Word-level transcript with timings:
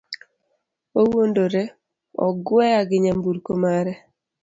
owuondore, 0.99 1.63
ogweya 2.25 2.81
gi 2.89 2.97
nyamburko 3.03 3.51
mare 3.63 3.93